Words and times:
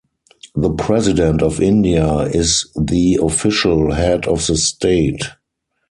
The 0.55 0.71
President 0.73 1.43
of 1.43 1.61
India 1.61 2.21
is 2.21 2.65
the 2.75 3.19
official 3.21 3.91
head 3.93 4.25
of 4.25 4.43
the 4.47 4.57
state. 4.57 5.25